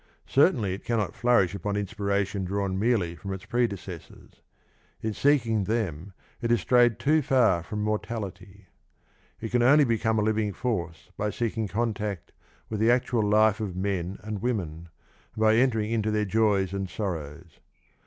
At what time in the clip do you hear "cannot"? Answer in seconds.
0.83-1.13